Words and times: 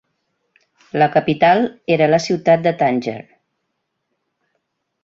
La 1.03 1.07
capital 1.17 1.61
era 1.97 2.09
la 2.15 2.21
ciutat 2.27 2.65
de 2.65 2.75
Tànger. 2.83 3.17